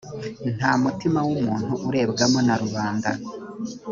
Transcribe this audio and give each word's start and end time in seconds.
ntamutima 0.57 1.19
wumuntu 1.27 1.73
urebwamo 1.87 2.39
narubanda. 2.47 3.09